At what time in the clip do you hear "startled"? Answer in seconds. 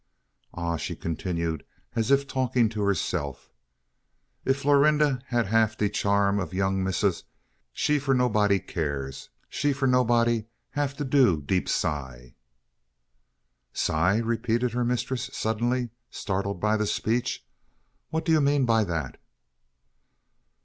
16.09-16.59